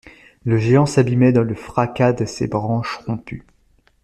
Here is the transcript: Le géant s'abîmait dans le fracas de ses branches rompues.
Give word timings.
Le 0.45 0.57
géant 0.57 0.87
s'abîmait 0.87 1.31
dans 1.31 1.43
le 1.43 1.53
fracas 1.53 2.11
de 2.11 2.25
ses 2.25 2.47
branches 2.47 2.97
rompues. 3.05 3.45